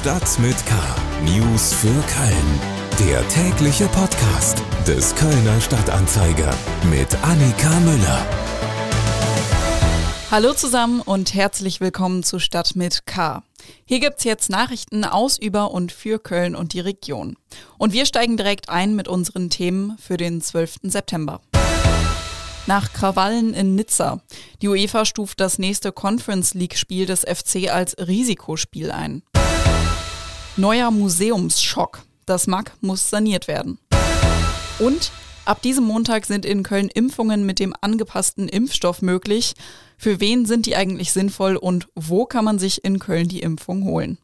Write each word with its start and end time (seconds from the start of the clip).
Stadt 0.00 0.38
mit 0.38 0.56
K. 0.64 0.74
News 1.26 1.74
für 1.74 1.88
Köln. 1.88 2.60
Der 3.06 3.28
tägliche 3.28 3.84
Podcast 3.88 4.62
des 4.86 5.14
Kölner 5.14 5.60
Stadtanzeiger 5.60 6.54
mit 6.90 7.14
Annika 7.22 7.68
Müller. 7.80 8.26
Hallo 10.30 10.54
zusammen 10.54 11.02
und 11.02 11.34
herzlich 11.34 11.82
willkommen 11.82 12.22
zu 12.22 12.38
Stadt 12.38 12.76
mit 12.76 13.04
K. 13.04 13.42
Hier 13.84 14.00
gibt's 14.00 14.24
jetzt 14.24 14.48
Nachrichten 14.48 15.04
aus, 15.04 15.36
über 15.36 15.70
und 15.70 15.92
für 15.92 16.18
Köln 16.18 16.56
und 16.56 16.72
die 16.72 16.80
Region. 16.80 17.36
Und 17.76 17.92
wir 17.92 18.06
steigen 18.06 18.38
direkt 18.38 18.70
ein 18.70 18.96
mit 18.96 19.06
unseren 19.06 19.50
Themen 19.50 19.98
für 19.98 20.16
den 20.16 20.40
12. 20.40 20.76
September 20.84 21.42
nach 22.70 22.92
Krawallen 22.92 23.52
in 23.52 23.74
Nizza. 23.74 24.20
Die 24.62 24.68
UEFA 24.68 25.04
stuft 25.04 25.40
das 25.40 25.58
nächste 25.58 25.90
Conference 25.90 26.54
League-Spiel 26.54 27.04
des 27.04 27.22
FC 27.22 27.68
als 27.68 27.96
Risikospiel 27.98 28.92
ein. 28.92 29.22
Neuer 30.60 30.90
Museumsschock. 30.90 32.02
Das 32.26 32.46
MAC 32.46 32.72
muss 32.82 33.08
saniert 33.08 33.48
werden. 33.48 33.78
Und 34.78 35.10
ab 35.46 35.62
diesem 35.62 35.84
Montag 35.84 36.26
sind 36.26 36.44
in 36.44 36.62
Köln 36.62 36.90
Impfungen 36.92 37.46
mit 37.46 37.60
dem 37.60 37.72
angepassten 37.80 38.46
Impfstoff 38.46 39.00
möglich. 39.00 39.54
Für 39.96 40.20
wen 40.20 40.44
sind 40.44 40.66
die 40.66 40.76
eigentlich 40.76 41.12
sinnvoll 41.12 41.56
und 41.56 41.88
wo 41.94 42.26
kann 42.26 42.44
man 42.44 42.58
sich 42.58 42.84
in 42.84 42.98
Köln 42.98 43.28
die 43.28 43.40
Impfung 43.40 43.84
holen? 43.84 44.18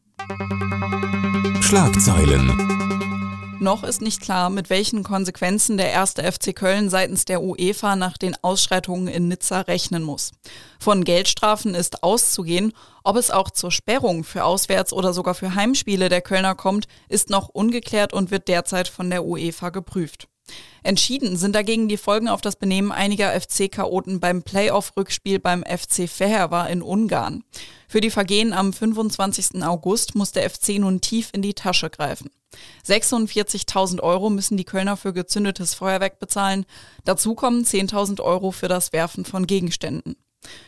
Schlagzeilen. 1.62 3.15
Noch 3.58 3.84
ist 3.84 4.02
nicht 4.02 4.20
klar, 4.20 4.50
mit 4.50 4.68
welchen 4.68 5.02
Konsequenzen 5.02 5.78
der 5.78 5.90
erste 5.90 6.30
FC 6.30 6.54
Köln 6.54 6.90
seitens 6.90 7.24
der 7.24 7.42
UEFA 7.42 7.96
nach 7.96 8.18
den 8.18 8.36
Ausschreitungen 8.42 9.08
in 9.08 9.28
Nizza 9.28 9.62
rechnen 9.62 10.02
muss. 10.02 10.32
Von 10.78 11.04
Geldstrafen 11.04 11.74
ist 11.74 12.02
auszugehen. 12.02 12.74
Ob 13.02 13.16
es 13.16 13.30
auch 13.30 13.48
zur 13.48 13.72
Sperrung 13.72 14.24
für 14.24 14.44
Auswärts- 14.44 14.92
oder 14.92 15.14
sogar 15.14 15.34
für 15.34 15.54
Heimspiele 15.54 16.10
der 16.10 16.20
Kölner 16.20 16.54
kommt, 16.54 16.86
ist 17.08 17.30
noch 17.30 17.48
ungeklärt 17.48 18.12
und 18.12 18.30
wird 18.30 18.48
derzeit 18.48 18.88
von 18.88 19.08
der 19.08 19.24
UEFA 19.24 19.70
geprüft. 19.70 20.28
Entschieden 20.86 21.36
sind 21.36 21.56
dagegen 21.56 21.88
die 21.88 21.96
Folgen 21.96 22.28
auf 22.28 22.40
das 22.40 22.54
Benehmen 22.54 22.92
einiger 22.92 23.32
FC-Chaoten 23.32 24.20
beim 24.20 24.44
Playoff-Rückspiel 24.44 25.40
beim 25.40 25.64
FC 25.64 26.08
Fehervar 26.08 26.70
in 26.70 26.80
Ungarn. 26.80 27.42
Für 27.88 28.00
die 28.00 28.10
Vergehen 28.10 28.52
am 28.52 28.72
25. 28.72 29.64
August 29.64 30.14
muss 30.14 30.30
der 30.30 30.48
FC 30.48 30.78
nun 30.78 31.00
tief 31.00 31.30
in 31.32 31.42
die 31.42 31.54
Tasche 31.54 31.90
greifen. 31.90 32.30
46.000 32.86 34.00
Euro 34.00 34.30
müssen 34.30 34.56
die 34.56 34.64
Kölner 34.64 34.96
für 34.96 35.12
gezündetes 35.12 35.74
Feuerwerk 35.74 36.20
bezahlen. 36.20 36.66
Dazu 37.04 37.34
kommen 37.34 37.64
10.000 37.64 38.20
Euro 38.20 38.52
für 38.52 38.68
das 38.68 38.92
Werfen 38.92 39.24
von 39.24 39.48
Gegenständen. 39.48 40.14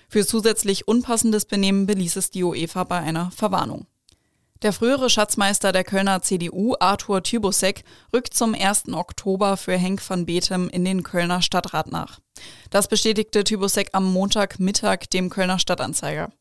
Für 0.09 0.27
zusätzlich 0.27 0.89
unpassendes 0.89 1.45
Benehmen 1.45 1.87
beließ 1.87 2.17
es 2.17 2.31
die 2.31 2.42
UEFA 2.42 2.83
bei 2.83 2.98
einer 2.98 3.31
Verwarnung. 3.31 3.87
Der 4.62 4.73
frühere 4.73 5.09
Schatzmeister 5.09 5.70
der 5.70 5.84
Kölner 5.84 6.20
CDU, 6.20 6.75
Arthur 6.81 7.23
Tybusek, 7.23 7.84
rückt 8.12 8.34
zum 8.34 8.55
1. 8.55 8.89
Oktober 8.92 9.56
für 9.56 9.77
Henk 9.77 10.03
van 10.09 10.27
Bethem 10.27 10.69
in 10.69 10.84
den 10.84 11.05
Kölner 11.05 11.42
Stadtrat 11.42 11.92
nach. 11.92 12.19
Das 12.70 12.89
bestätigte 12.89 13.45
Tybusek 13.45 13.91
am 13.92 14.12
Montagmittag 14.12 15.06
dem 15.12 15.31
Kölner 15.31 15.61
Stadtanzeiger. 15.61 16.33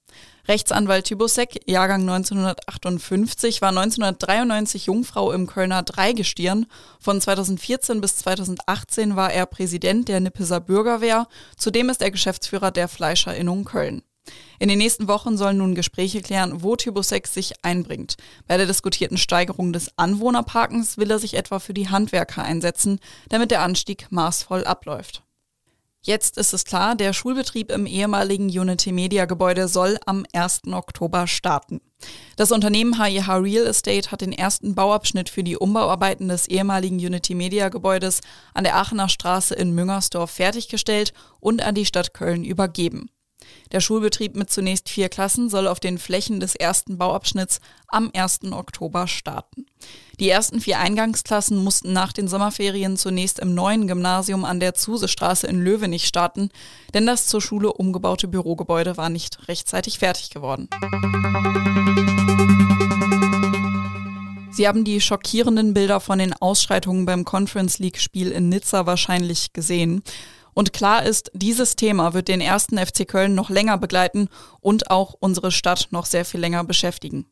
Rechtsanwalt 0.47 1.05
Tybusek, 1.05 1.69
Jahrgang 1.69 2.01
1958, 2.09 3.61
war 3.61 3.69
1993 3.69 4.87
Jungfrau 4.87 5.31
im 5.31 5.45
Kölner 5.45 5.83
Dreigestirn. 5.83 6.65
Von 6.99 7.21
2014 7.21 8.01
bis 8.01 8.17
2018 8.17 9.15
war 9.15 9.31
er 9.31 9.45
Präsident 9.45 10.07
der 10.07 10.21
Nippeser 10.21 10.59
Bürgerwehr. 10.59 11.27
Zudem 11.55 11.89
ist 11.89 12.01
er 12.01 12.09
Geschäftsführer 12.09 12.71
der 12.71 12.87
Fleischerinnung 12.87 13.63
Köln. 13.63 14.01
In 14.59 14.69
den 14.69 14.77
nächsten 14.77 15.07
Wochen 15.07 15.37
sollen 15.37 15.57
nun 15.57 15.75
Gespräche 15.75 16.21
klären, 16.21 16.63
wo 16.63 16.75
Tybosex 16.75 17.33
sich 17.33 17.53
einbringt. 17.63 18.15
Bei 18.47 18.57
der 18.57 18.65
diskutierten 18.65 19.17
Steigerung 19.17 19.73
des 19.73 19.91
Anwohnerparkens 19.97 20.97
will 20.97 21.11
er 21.11 21.19
sich 21.19 21.35
etwa 21.35 21.59
für 21.59 21.73
die 21.73 21.89
Handwerker 21.89 22.43
einsetzen, 22.43 22.99
damit 23.29 23.51
der 23.51 23.61
Anstieg 23.61 24.07
maßvoll 24.09 24.63
abläuft. 24.65 25.23
Jetzt 26.01 26.37
ist 26.37 26.53
es 26.53 26.63
klar, 26.63 26.95
der 26.95 27.11
Schulbetrieb 27.11 27.69
im 27.69 27.85
ehemaligen 27.85 28.47
Unity 28.47 28.93
Media 28.93 29.25
Gebäude 29.25 29.67
soll 29.67 29.97
am 30.05 30.25
1. 30.31 30.61
Oktober 30.71 31.27
starten. 31.27 31.81
Das 32.37 32.51
Unternehmen 32.51 33.03
HIH 33.03 33.27
Real 33.27 33.65
Estate 33.67 34.11
hat 34.11 34.21
den 34.21 34.31
ersten 34.31 34.73
Bauabschnitt 34.73 35.29
für 35.29 35.43
die 35.43 35.57
Umbauarbeiten 35.57 36.29
des 36.29 36.47
ehemaligen 36.47 36.95
Unity 36.95 37.35
Media 37.35 37.67
Gebäudes 37.69 38.21
an 38.53 38.63
der 38.63 38.77
Aachener 38.77 39.09
Straße 39.09 39.55
in 39.55 39.73
Müngersdorf 39.73 40.31
fertiggestellt 40.31 41.13
und 41.39 41.61
an 41.61 41.75
die 41.75 41.85
Stadt 41.85 42.13
Köln 42.13 42.45
übergeben. 42.45 43.09
Der 43.71 43.81
Schulbetrieb 43.81 44.35
mit 44.35 44.49
zunächst 44.49 44.89
vier 44.89 45.09
Klassen 45.09 45.49
soll 45.49 45.67
auf 45.67 45.79
den 45.79 45.97
Flächen 45.97 46.39
des 46.39 46.55
ersten 46.55 46.97
Bauabschnitts 46.97 47.59
am 47.87 48.11
1. 48.13 48.51
Oktober 48.51 49.07
starten. 49.07 49.65
Die 50.19 50.29
ersten 50.29 50.61
vier 50.61 50.79
Eingangsklassen 50.79 51.63
mussten 51.63 51.93
nach 51.93 52.13
den 52.13 52.27
Sommerferien 52.27 52.97
zunächst 52.97 53.39
im 53.39 53.53
neuen 53.53 53.87
Gymnasium 53.87 54.45
an 54.45 54.59
der 54.59 54.73
Zusestraße 54.73 55.47
in 55.47 55.61
Löwenich 55.61 56.07
starten, 56.07 56.49
denn 56.93 57.05
das 57.05 57.27
zur 57.27 57.41
Schule 57.41 57.71
umgebaute 57.73 58.27
Bürogebäude 58.27 58.97
war 58.97 59.09
nicht 59.09 59.47
rechtzeitig 59.47 59.99
fertig 59.99 60.29
geworden. 60.29 60.69
Sie 64.57 64.67
haben 64.67 64.83
die 64.83 64.99
schockierenden 65.01 65.75
Bilder 65.75 65.99
von 65.99 66.17
den 66.17 66.33
Ausschreitungen 66.33 67.05
beim 67.05 67.25
Conference 67.25 67.77
League 67.77 67.99
Spiel 67.99 68.31
in 68.31 68.49
Nizza 68.49 68.87
wahrscheinlich 68.87 69.53
gesehen. 69.53 70.01
Und 70.57 70.73
klar 70.73 71.03
ist, 71.05 71.29
dieses 71.35 71.75
Thema 71.75 72.15
wird 72.15 72.27
den 72.27 72.41
ersten 72.41 72.79
FC 72.79 73.07
Köln 73.07 73.35
noch 73.35 73.51
länger 73.51 73.77
begleiten 73.77 74.27
und 74.59 74.89
auch 74.89 75.13
unsere 75.19 75.51
Stadt 75.51 75.89
noch 75.91 76.07
sehr 76.07 76.25
viel 76.25 76.39
länger 76.39 76.63
beschäftigen. 76.63 77.27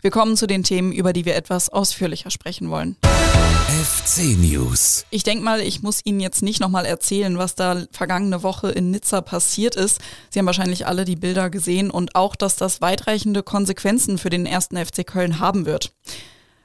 Wir 0.00 0.12
kommen 0.12 0.36
zu 0.36 0.46
den 0.46 0.62
Themen, 0.62 0.92
über 0.92 1.12
die 1.12 1.24
wir 1.24 1.34
etwas 1.34 1.70
ausführlicher 1.70 2.30
sprechen 2.30 2.70
wollen. 2.70 2.94
FC 3.02 4.38
News. 4.38 5.06
Ich 5.10 5.24
denke 5.24 5.42
mal, 5.42 5.60
ich 5.60 5.82
muss 5.82 6.02
Ihnen 6.04 6.20
jetzt 6.20 6.40
nicht 6.40 6.60
nochmal 6.60 6.86
erzählen, 6.86 7.36
was 7.36 7.56
da 7.56 7.84
vergangene 7.90 8.44
Woche 8.44 8.70
in 8.70 8.92
Nizza 8.92 9.22
passiert 9.22 9.74
ist. 9.74 10.00
Sie 10.30 10.38
haben 10.38 10.46
wahrscheinlich 10.46 10.86
alle 10.86 11.04
die 11.04 11.16
Bilder 11.16 11.50
gesehen 11.50 11.90
und 11.90 12.14
auch, 12.14 12.36
dass 12.36 12.54
das 12.54 12.80
weitreichende 12.80 13.42
Konsequenzen 13.42 14.18
für 14.18 14.30
den 14.30 14.46
ersten 14.46 14.76
FC 14.76 15.04
Köln 15.04 15.40
haben 15.40 15.66
wird. 15.66 15.92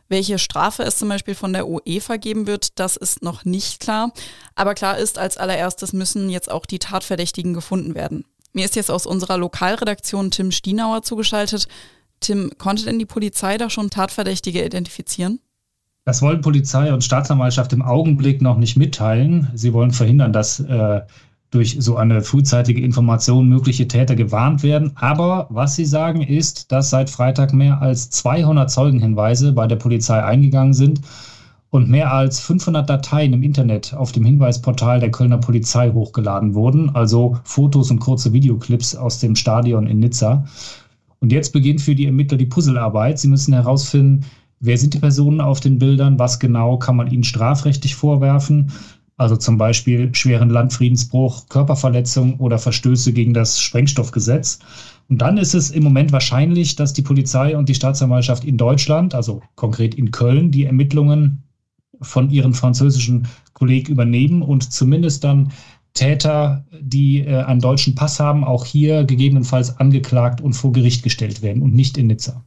Welche 0.10 0.38
Strafe 0.38 0.84
es 0.84 0.98
zum 0.98 1.10
Beispiel 1.10 1.36
von 1.36 1.54
der 1.54 1.68
UEFA 1.68 2.18
geben 2.18 2.46
wird, 2.46 2.80
das 2.80 2.98
ist 2.98 3.24
noch 3.24 3.46
nicht 3.46 3.80
klar. 3.80 4.12
Aber 4.56 4.74
klar 4.74 4.98
ist, 4.98 5.18
als 5.18 5.38
allererstes 5.38 5.94
müssen 5.94 6.30
jetzt 6.30 6.52
auch 6.52 6.66
die 6.66 6.80
Tatverdächtigen 6.80 7.54
gefunden 7.54 7.96
werden. 7.96 8.26
Mir 8.52 8.66
ist 8.66 8.76
jetzt 8.76 8.92
aus 8.92 9.06
unserer 9.06 9.38
Lokalredaktion 9.38 10.30
Tim 10.30 10.52
Stienauer 10.52 11.02
zugeschaltet. 11.02 11.68
Tim, 12.20 12.52
konnte 12.58 12.86
denn 12.86 13.00
die 13.00 13.06
Polizei 13.06 13.58
da 13.58 13.70
schon 13.70 13.90
Tatverdächtige 13.90 14.64
identifizieren? 14.64 15.40
Das 16.06 16.22
wollen 16.22 16.42
Polizei 16.42 16.94
und 16.94 17.04
Staatsanwaltschaft 17.04 17.74
im 17.74 17.82
Augenblick 17.82 18.42
noch 18.42 18.58
nicht 18.58 18.76
mitteilen. 18.76 19.50
Sie 19.56 19.74
wollen 19.74 19.92
verhindern, 19.92 20.34
dass 20.34 20.60
äh, 20.60 21.02
durch 21.54 21.78
so 21.80 21.98
eine 21.98 22.22
frühzeitige 22.22 22.82
Information 22.82 23.48
mögliche 23.48 23.88
Täter 23.88 24.16
gewarnt 24.16 24.64
werden. 24.64 24.92
Aber 24.96 25.48
was 25.50 25.76
sie 25.76 25.86
sagen 25.86 26.22
ist, 26.22 26.72
dass 26.72 26.90
seit 26.90 27.10
Freitag 27.10 27.54
mehr 27.54 27.82
als 27.82 28.10
200 28.10 28.72
Zeugenhinweise 28.72 29.54
bei 29.54 29.68
der 29.68 29.76
Polizei 29.76 30.24
eingegangen 30.24 30.74
sind 30.74 31.02
und 31.70 31.90
mehr 31.90 32.12
als 32.14 32.40
500 32.40 32.90
Dateien 32.90 33.34
im 33.34 33.44
Internet 33.44 33.94
auf 33.94 34.12
dem 34.12 34.26
Hinweisportal 34.26 35.00
der 35.00 35.12
Kölner 35.12 35.38
Polizei 35.38 35.92
hochgeladen 35.92 36.54
wurden, 36.54 36.90
also 36.96 37.38
Fotos 37.44 37.92
und 37.92 38.00
kurze 38.00 38.34
Videoclips 38.34 38.96
aus 38.96 39.20
dem 39.20 39.36
Stadion 39.36 39.88
in 39.88 40.00
Nizza. 40.00 40.46
Und 41.20 41.32
jetzt 41.32 41.54
beginnt 41.54 41.82
für 41.82 41.96
die 41.96 42.06
Ermittler 42.06 42.38
die 42.38 42.46
Puzzlearbeit. 42.46 43.18
Sie 43.18 43.28
müssen 43.28 43.54
herausfinden, 43.54 44.26
wer 44.60 44.78
sind 44.78 44.94
die 44.94 45.00
Personen 45.00 45.42
auf 45.42 45.60
den 45.60 45.80
Bildern, 45.80 46.20
was 46.20 46.40
genau 46.40 46.78
kann 46.78 46.96
man 46.96 47.10
ihnen 47.10 47.24
strafrechtlich 47.24 47.96
vorwerfen 47.96 48.72
also 49.24 49.38
zum 49.38 49.58
Beispiel 49.58 50.14
schweren 50.14 50.50
Landfriedensbruch, 50.50 51.48
Körperverletzung 51.48 52.40
oder 52.40 52.60
Verstöße 52.60 53.14
gegen 53.14 53.34
das 53.34 53.60
Sprengstoffgesetz. 53.60 54.60
Und 55.10 55.22
dann 55.22 55.38
ist 55.38 55.54
es 55.54 55.72
im 55.72 55.84
Moment 55.84 56.12
wahrscheinlich, 56.12 56.76
dass 56.76 56.94
die 56.94 57.02
Polizei 57.02 57.58
und 57.58 57.70
die 57.70 57.76
Staatsanwaltschaft 57.76 58.44
in 58.44 58.58
Deutschland, 58.58 59.16
also 59.16 59.42
konkret 59.56 59.96
in 59.96 60.12
Köln, 60.12 60.52
die 60.52 60.66
Ermittlungen 60.66 61.44
von 62.02 62.30
ihren 62.30 62.54
französischen 62.54 63.28
Kollegen 63.54 63.94
übernehmen 63.94 64.42
und 64.42 64.72
zumindest 64.72 65.24
dann 65.24 65.52
Täter, 65.94 66.66
die 66.82 67.20
äh, 67.20 67.44
einen 67.44 67.62
deutschen 67.62 67.96
Pass 67.96 68.20
haben, 68.20 68.44
auch 68.44 68.66
hier 68.66 69.04
gegebenenfalls 69.06 69.78
angeklagt 69.78 70.42
und 70.42 70.54
vor 70.54 70.74
Gericht 70.74 71.04
gestellt 71.04 71.42
werden 71.42 71.62
und 71.62 71.74
nicht 71.74 71.98
in 71.98 72.08
Nizza. 72.08 72.44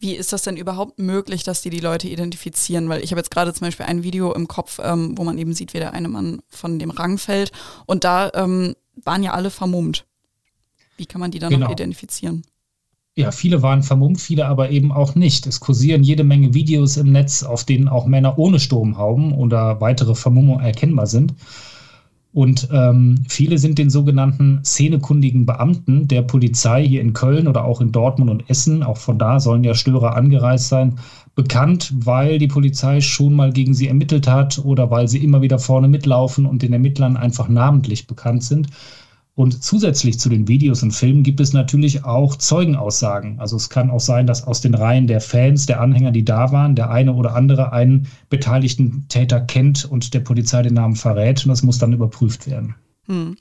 Wie 0.00 0.14
ist 0.14 0.32
das 0.32 0.42
denn 0.42 0.56
überhaupt 0.56 0.98
möglich, 0.98 1.42
dass 1.42 1.62
die 1.62 1.70
die 1.70 1.80
Leute 1.80 2.08
identifizieren? 2.08 2.88
Weil 2.88 3.02
ich 3.02 3.10
habe 3.10 3.18
jetzt 3.18 3.30
gerade 3.30 3.52
zum 3.52 3.66
Beispiel 3.66 3.86
ein 3.86 4.04
Video 4.04 4.32
im 4.32 4.46
Kopf, 4.46 4.78
ähm, 4.82 5.18
wo 5.18 5.24
man 5.24 5.38
eben 5.38 5.54
sieht, 5.54 5.74
wie 5.74 5.78
der 5.78 5.92
eine 5.92 6.08
Mann 6.08 6.40
von 6.48 6.78
dem 6.78 6.90
Rang 6.90 7.18
fällt. 7.18 7.50
Und 7.86 8.04
da 8.04 8.30
ähm, 8.34 8.74
waren 9.04 9.22
ja 9.22 9.32
alle 9.32 9.50
vermummt. 9.50 10.06
Wie 10.96 11.06
kann 11.06 11.20
man 11.20 11.30
die 11.30 11.40
dann 11.40 11.50
genau. 11.50 11.66
noch 11.66 11.72
identifizieren? 11.72 12.42
Ja, 13.16 13.32
viele 13.32 13.62
waren 13.62 13.82
vermummt, 13.82 14.20
viele 14.20 14.46
aber 14.46 14.70
eben 14.70 14.92
auch 14.92 15.16
nicht. 15.16 15.48
Es 15.48 15.58
kursieren 15.58 16.04
jede 16.04 16.22
Menge 16.22 16.54
Videos 16.54 16.96
im 16.96 17.10
Netz, 17.10 17.42
auf 17.42 17.64
denen 17.64 17.88
auch 17.88 18.06
Männer 18.06 18.38
ohne 18.38 18.60
Sturmhauben 18.60 19.32
oder 19.32 19.80
weitere 19.80 20.14
Vermummung 20.14 20.60
erkennbar 20.60 21.08
sind. 21.08 21.34
Und 22.38 22.68
ähm, 22.70 23.24
viele 23.28 23.58
sind 23.58 23.78
den 23.78 23.90
sogenannten 23.90 24.60
szenekundigen 24.62 25.44
Beamten 25.44 26.06
der 26.06 26.22
Polizei 26.22 26.86
hier 26.86 27.00
in 27.00 27.12
Köln 27.12 27.48
oder 27.48 27.64
auch 27.64 27.80
in 27.80 27.90
Dortmund 27.90 28.30
und 28.30 28.48
Essen, 28.48 28.84
auch 28.84 28.96
von 28.96 29.18
da 29.18 29.40
sollen 29.40 29.64
ja 29.64 29.74
Störer 29.74 30.14
angereist 30.14 30.68
sein, 30.68 31.00
bekannt, 31.34 31.92
weil 31.96 32.38
die 32.38 32.46
Polizei 32.46 33.00
schon 33.00 33.34
mal 33.34 33.52
gegen 33.52 33.74
sie 33.74 33.88
ermittelt 33.88 34.28
hat 34.28 34.60
oder 34.64 34.88
weil 34.88 35.08
sie 35.08 35.18
immer 35.18 35.42
wieder 35.42 35.58
vorne 35.58 35.88
mitlaufen 35.88 36.46
und 36.46 36.62
den 36.62 36.72
Ermittlern 36.72 37.16
einfach 37.16 37.48
namentlich 37.48 38.06
bekannt 38.06 38.44
sind. 38.44 38.68
Und 39.38 39.62
zusätzlich 39.62 40.18
zu 40.18 40.28
den 40.28 40.48
Videos 40.48 40.82
und 40.82 40.90
Filmen 40.90 41.22
gibt 41.22 41.38
es 41.38 41.52
natürlich 41.52 42.04
auch 42.04 42.34
Zeugenaussagen. 42.34 43.38
Also 43.38 43.54
es 43.54 43.70
kann 43.70 43.88
auch 43.88 44.00
sein, 44.00 44.26
dass 44.26 44.44
aus 44.44 44.62
den 44.62 44.74
Reihen 44.74 45.06
der 45.06 45.20
Fans, 45.20 45.64
der 45.66 45.80
Anhänger, 45.80 46.10
die 46.10 46.24
da 46.24 46.50
waren, 46.50 46.74
der 46.74 46.90
eine 46.90 47.14
oder 47.14 47.36
andere 47.36 47.70
einen 47.70 48.08
beteiligten 48.30 49.06
Täter 49.08 49.40
kennt 49.40 49.84
und 49.84 50.12
der 50.12 50.20
Polizei 50.20 50.62
den 50.62 50.74
Namen 50.74 50.96
verrät. 50.96 51.44
Und 51.44 51.50
das 51.50 51.62
muss 51.62 51.78
dann 51.78 51.92
überprüft 51.92 52.48
werden. 52.50 52.74
Hm. 53.06 53.36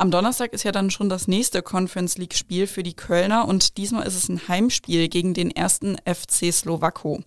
Am 0.00 0.10
Donnerstag 0.10 0.54
ist 0.54 0.62
ja 0.62 0.72
dann 0.72 0.90
schon 0.90 1.10
das 1.10 1.28
nächste 1.28 1.60
Conference 1.60 2.16
League 2.16 2.34
Spiel 2.34 2.66
für 2.66 2.82
die 2.82 2.94
Kölner 2.94 3.46
und 3.46 3.76
diesmal 3.76 4.06
ist 4.06 4.16
es 4.16 4.30
ein 4.30 4.48
Heimspiel 4.48 5.08
gegen 5.08 5.34
den 5.34 5.50
ersten 5.50 5.96
FC 6.06 6.52
Slowako. 6.52 7.20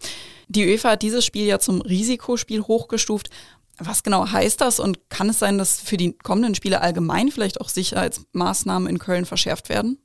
Die 0.49 0.65
UEFA 0.65 0.93
hat 0.93 1.03
dieses 1.03 1.23
Spiel 1.23 1.45
ja 1.45 1.59
zum 1.59 1.81
Risikospiel 1.81 2.63
hochgestuft. 2.63 3.29
Was 3.79 4.03
genau 4.03 4.29
heißt 4.31 4.61
das 4.61 4.79
und 4.79 5.09
kann 5.09 5.29
es 5.29 5.39
sein, 5.39 5.57
dass 5.57 5.79
für 5.79 5.97
die 5.97 6.13
kommenden 6.13 6.55
Spiele 6.55 6.81
allgemein 6.81 7.31
vielleicht 7.31 7.59
auch 7.59 7.69
Sicherheitsmaßnahmen 7.69 8.87
in 8.87 8.99
Köln 8.99 9.25
verschärft 9.25 9.69
werden? 9.69 9.97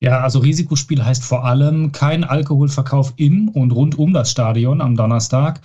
Ja, 0.00 0.20
also 0.20 0.40
Risikospiel 0.40 1.04
heißt 1.04 1.22
vor 1.22 1.44
allem 1.44 1.92
kein 1.92 2.24
Alkoholverkauf 2.24 3.12
im 3.16 3.48
und 3.48 3.70
rund 3.70 3.98
um 3.98 4.12
das 4.12 4.30
Stadion 4.30 4.80
am 4.80 4.96
Donnerstag. 4.96 5.60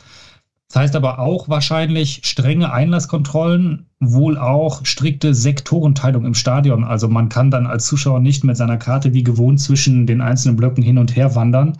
Das 0.67 0.81
heißt 0.81 0.95
aber 0.95 1.19
auch 1.19 1.47
wahrscheinlich 1.47 2.21
strenge 2.23 2.71
Einlasskontrollen, 2.73 3.87
wohl 3.99 4.37
auch 4.37 4.85
strikte 4.85 5.33
Sektorenteilung 5.33 6.25
im 6.25 6.33
Stadion. 6.33 6.83
Also 6.83 7.07
man 7.07 7.29
kann 7.29 7.49
dann 7.49 7.65
als 7.65 7.87
Zuschauer 7.87 8.19
nicht 8.19 8.43
mit 8.43 8.57
seiner 8.57 8.77
Karte 8.77 9.13
wie 9.13 9.23
gewohnt 9.23 9.61
zwischen 9.61 10.05
den 10.05 10.21
einzelnen 10.21 10.57
Blöcken 10.57 10.83
hin 10.83 10.97
und 10.97 11.15
her 11.15 11.35
wandern. 11.35 11.77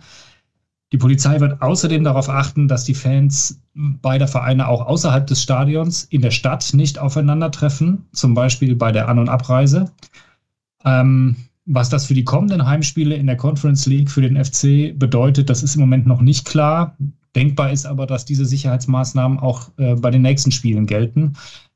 Die 0.92 0.98
Polizei 0.98 1.38
wird 1.40 1.60
außerdem 1.60 2.02
darauf 2.02 2.30
achten, 2.30 2.66
dass 2.66 2.84
die 2.84 2.94
Fans 2.94 3.60
beider 3.74 4.26
Vereine 4.26 4.68
auch 4.68 4.86
außerhalb 4.86 5.26
des 5.26 5.42
Stadions 5.42 6.04
in 6.04 6.22
der 6.22 6.30
Stadt 6.30 6.72
nicht 6.72 6.98
aufeinandertreffen, 6.98 8.06
zum 8.12 8.34
Beispiel 8.34 8.74
bei 8.74 8.90
der 8.90 9.08
An- 9.08 9.18
und 9.18 9.28
Abreise. 9.28 9.92
Ähm, 10.84 11.36
was 11.66 11.90
das 11.90 12.06
für 12.06 12.14
die 12.14 12.24
kommenden 12.24 12.66
Heimspiele 12.66 13.14
in 13.14 13.26
der 13.26 13.36
Conference 13.36 13.84
League 13.84 14.10
für 14.10 14.22
den 14.22 14.42
FC 14.42 14.98
bedeutet, 14.98 15.50
das 15.50 15.62
ist 15.62 15.74
im 15.74 15.82
Moment 15.82 16.06
noch 16.06 16.22
nicht 16.22 16.46
klar. 16.46 16.96
Denkbar 17.36 17.70
ist 17.70 17.84
aber, 17.84 18.06
dass 18.06 18.24
diese 18.24 18.46
Sicherheitsmaßnahmen 18.46 19.38
auch 19.38 19.70
äh, 19.76 19.94
bei 19.94 20.10
den 20.10 20.22
nächsten 20.22 20.50
Spielen 20.50 20.86
gelten. 20.86 21.34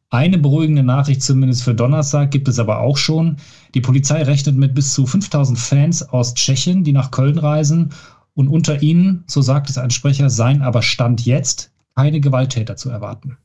Eine 0.09 0.39
beruhigende 0.39 0.83
Nachricht 0.83 1.23
zumindest 1.23 1.63
für 1.63 1.75
Donnerstag 1.75 2.31
gibt 2.31 2.49
es 2.49 2.59
aber 2.59 2.81
auch 2.81 2.97
schon. 2.97 3.37
Die 3.75 3.81
Polizei 3.81 4.23
rechnet 4.23 4.57
mit 4.57 4.75
bis 4.75 4.93
zu 4.95 5.07
5000 5.07 5.59
Fans 5.59 6.03
aus 6.03 6.35
Tschechien, 6.35 6.85
die 6.85 6.93
nach 6.93 7.11
Köln 7.11 7.39
reisen 7.39 7.91
und 8.35 8.49
unter 8.49 8.83
ihnen, 8.83 9.25
so 9.27 9.43
sagt 9.43 9.71
es 9.71 9.79
ein 9.79 9.91
Sprecher, 9.91 10.31
seien 10.31 10.63
aber 10.63 10.83
Stand 10.83 11.25
jetzt 11.25 11.71
keine 11.95 12.21
Gewalttäter 12.21 12.77
zu 12.77 12.91
erwarten. 12.91 13.37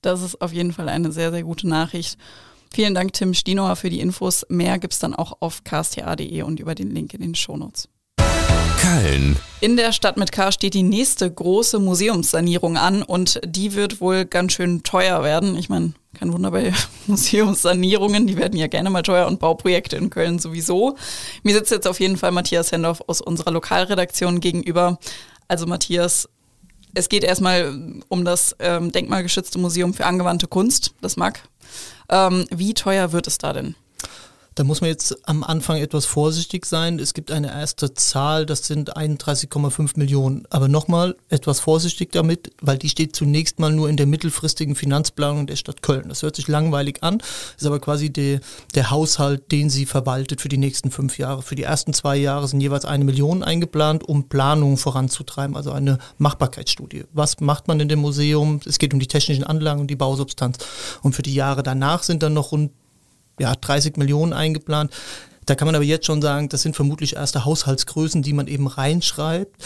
Das 0.00 0.22
ist 0.22 0.40
auf 0.40 0.52
jeden 0.52 0.72
Fall 0.72 0.88
eine 0.88 1.12
sehr, 1.12 1.30
sehr 1.30 1.42
gute 1.42 1.68
Nachricht. 1.68 2.18
Vielen 2.72 2.94
Dank, 2.94 3.12
Tim 3.12 3.34
Stinoer, 3.34 3.76
für 3.76 3.90
die 3.90 4.00
Infos. 4.00 4.46
Mehr 4.48 4.78
gibt 4.78 4.92
es 4.92 4.98
dann 4.98 5.14
auch 5.14 5.38
auf 5.40 5.64
ksta.de 5.64 6.42
und 6.42 6.60
über 6.60 6.74
den 6.74 6.90
Link 6.90 7.14
in 7.14 7.20
den 7.20 7.34
Shownotes. 7.34 7.88
Köln. 9.16 9.36
In 9.60 9.76
der 9.76 9.92
Stadt 9.92 10.16
mit 10.16 10.32
K 10.32 10.52
steht 10.52 10.74
die 10.74 10.82
nächste 10.82 11.30
große 11.30 11.78
Museumssanierung 11.78 12.76
an 12.76 13.02
und 13.02 13.40
die 13.44 13.74
wird 13.74 14.00
wohl 14.00 14.24
ganz 14.24 14.52
schön 14.52 14.82
teuer 14.82 15.22
werden. 15.22 15.56
Ich 15.56 15.68
meine, 15.68 15.94
kein 16.14 16.32
Wunder 16.32 16.50
bei 16.50 16.72
Museumssanierungen, 17.06 18.26
die 18.26 18.36
werden 18.36 18.58
ja 18.58 18.66
gerne 18.66 18.90
mal 18.90 19.02
teuer 19.02 19.26
und 19.26 19.40
Bauprojekte 19.40 19.96
in 19.96 20.10
Köln 20.10 20.38
sowieso. 20.38 20.96
Mir 21.42 21.54
sitzt 21.54 21.70
jetzt 21.70 21.88
auf 21.88 22.00
jeden 22.00 22.16
Fall 22.16 22.32
Matthias 22.32 22.72
Hendorf 22.72 23.02
aus 23.06 23.20
unserer 23.20 23.50
Lokalredaktion 23.50 24.40
gegenüber. 24.40 24.98
Also 25.48 25.66
Matthias, 25.66 26.28
es 26.94 27.08
geht 27.08 27.24
erstmal 27.24 28.02
um 28.08 28.24
das 28.24 28.54
ähm, 28.58 28.92
denkmalgeschützte 28.92 29.58
Museum 29.58 29.94
für 29.94 30.06
angewandte 30.06 30.48
Kunst, 30.48 30.94
das 31.00 31.16
MAG. 31.16 31.40
Ähm, 32.08 32.46
wie 32.50 32.74
teuer 32.74 33.12
wird 33.12 33.26
es 33.26 33.38
da 33.38 33.52
denn? 33.52 33.74
Da 34.56 34.64
muss 34.64 34.80
man 34.80 34.88
jetzt 34.88 35.28
am 35.28 35.44
Anfang 35.44 35.76
etwas 35.76 36.06
vorsichtig 36.06 36.64
sein. 36.64 36.98
Es 36.98 37.12
gibt 37.12 37.30
eine 37.30 37.48
erste 37.48 37.92
Zahl, 37.92 38.46
das 38.46 38.66
sind 38.66 38.96
31,5 38.96 39.98
Millionen. 39.98 40.46
Aber 40.48 40.66
nochmal 40.66 41.14
etwas 41.28 41.60
vorsichtig 41.60 42.10
damit, 42.12 42.52
weil 42.62 42.78
die 42.78 42.88
steht 42.88 43.14
zunächst 43.14 43.60
mal 43.60 43.70
nur 43.70 43.90
in 43.90 43.98
der 43.98 44.06
mittelfristigen 44.06 44.74
Finanzplanung 44.74 45.46
der 45.46 45.56
Stadt 45.56 45.82
Köln. 45.82 46.08
Das 46.08 46.22
hört 46.22 46.36
sich 46.36 46.48
langweilig 46.48 47.02
an, 47.02 47.18
ist 47.58 47.66
aber 47.66 47.80
quasi 47.80 48.08
der, 48.08 48.40
der 48.74 48.90
Haushalt, 48.90 49.52
den 49.52 49.68
sie 49.68 49.84
verwaltet 49.84 50.40
für 50.40 50.48
die 50.48 50.56
nächsten 50.56 50.90
fünf 50.90 51.18
Jahre. 51.18 51.42
Für 51.42 51.54
die 51.54 51.64
ersten 51.64 51.92
zwei 51.92 52.16
Jahre 52.16 52.48
sind 52.48 52.62
jeweils 52.62 52.86
eine 52.86 53.04
Million 53.04 53.42
eingeplant, 53.42 54.08
um 54.08 54.30
Planungen 54.30 54.78
voranzutreiben, 54.78 55.54
also 55.54 55.70
eine 55.72 55.98
Machbarkeitsstudie. 56.16 57.04
Was 57.12 57.40
macht 57.40 57.68
man 57.68 57.78
in 57.78 57.90
dem 57.90 57.98
Museum? 57.98 58.60
Es 58.64 58.78
geht 58.78 58.94
um 58.94 59.00
die 59.00 59.06
technischen 59.06 59.44
Anlagen 59.44 59.82
und 59.82 59.88
die 59.88 59.96
Bausubstanz. 59.96 60.56
Und 61.02 61.14
für 61.14 61.22
die 61.22 61.34
Jahre 61.34 61.62
danach 61.62 62.02
sind 62.02 62.22
dann 62.22 62.32
noch 62.32 62.52
rund 62.52 62.70
ja, 63.38 63.54
30 63.54 63.96
Millionen 63.96 64.32
eingeplant. 64.32 64.92
Da 65.46 65.54
kann 65.54 65.66
man 65.66 65.74
aber 65.74 65.84
jetzt 65.84 66.06
schon 66.06 66.20
sagen, 66.20 66.48
das 66.48 66.62
sind 66.62 66.74
vermutlich 66.74 67.16
erste 67.16 67.44
Haushaltsgrößen, 67.44 68.22
die 68.22 68.32
man 68.32 68.48
eben 68.48 68.66
reinschreibt. 68.66 69.56